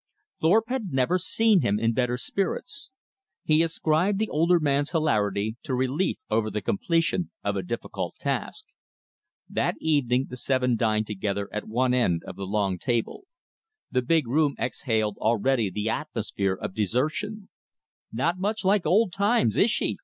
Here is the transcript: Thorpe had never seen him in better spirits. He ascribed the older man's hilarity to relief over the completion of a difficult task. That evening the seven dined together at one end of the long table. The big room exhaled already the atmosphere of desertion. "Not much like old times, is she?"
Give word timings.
Thorpe 0.41 0.69
had 0.69 0.91
never 0.91 1.19
seen 1.19 1.61
him 1.61 1.79
in 1.79 1.93
better 1.93 2.17
spirits. 2.17 2.89
He 3.43 3.61
ascribed 3.61 4.17
the 4.17 4.29
older 4.29 4.59
man's 4.59 4.89
hilarity 4.89 5.57
to 5.61 5.75
relief 5.75 6.17
over 6.27 6.49
the 6.49 6.59
completion 6.63 7.29
of 7.43 7.55
a 7.55 7.61
difficult 7.61 8.15
task. 8.19 8.65
That 9.47 9.75
evening 9.79 10.25
the 10.31 10.37
seven 10.37 10.75
dined 10.75 11.05
together 11.05 11.47
at 11.53 11.67
one 11.67 11.93
end 11.93 12.23
of 12.25 12.35
the 12.35 12.47
long 12.47 12.79
table. 12.79 13.25
The 13.91 14.01
big 14.01 14.27
room 14.27 14.55
exhaled 14.59 15.17
already 15.19 15.69
the 15.69 15.91
atmosphere 15.91 16.53
of 16.55 16.73
desertion. 16.73 17.49
"Not 18.11 18.39
much 18.39 18.65
like 18.65 18.87
old 18.87 19.13
times, 19.13 19.55
is 19.55 19.69
she?" 19.69 19.99